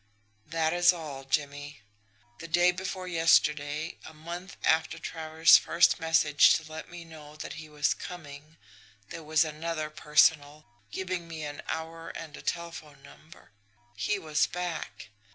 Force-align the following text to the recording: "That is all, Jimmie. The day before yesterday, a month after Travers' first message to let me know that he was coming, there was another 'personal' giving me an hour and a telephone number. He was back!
"That 0.47 0.73
is 0.73 0.91
all, 0.91 1.23
Jimmie. 1.25 1.81
The 2.39 2.47
day 2.47 2.71
before 2.71 3.07
yesterday, 3.07 3.99
a 4.03 4.15
month 4.15 4.57
after 4.63 4.97
Travers' 4.97 5.59
first 5.59 5.99
message 5.99 6.53
to 6.55 6.63
let 6.71 6.89
me 6.89 7.05
know 7.05 7.35
that 7.35 7.53
he 7.61 7.69
was 7.69 7.93
coming, 7.93 8.57
there 9.09 9.21
was 9.21 9.45
another 9.45 9.91
'personal' 9.91 10.65
giving 10.89 11.27
me 11.27 11.43
an 11.43 11.61
hour 11.67 12.09
and 12.09 12.35
a 12.35 12.41
telephone 12.41 13.03
number. 13.03 13.51
He 13.95 14.17
was 14.17 14.47
back! 14.47 15.09